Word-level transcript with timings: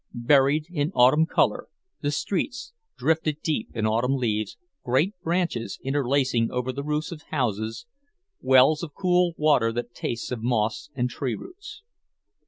buried 0.15 0.65
in 0.71 0.91
autumn 0.95 1.27
colour, 1.27 1.67
the 2.01 2.09
streets 2.09 2.73
drifted 2.97 3.39
deep 3.43 3.69
in 3.75 3.85
autumn 3.85 4.15
leaves, 4.15 4.57
great 4.83 5.13
branches 5.21 5.77
interlacing 5.83 6.49
over 6.49 6.71
the 6.71 6.81
roofs 6.83 7.11
of 7.11 7.19
the 7.19 7.25
houses, 7.25 7.85
wells 8.41 8.81
of 8.81 8.95
cool 8.95 9.35
water 9.37 9.71
that 9.71 9.93
tastes 9.93 10.31
of 10.31 10.41
moss 10.41 10.89
and 10.95 11.11
tree 11.11 11.35
roots. 11.35 11.83